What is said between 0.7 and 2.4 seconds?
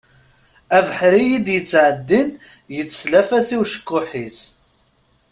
Abeḥri i d-yettɛeddin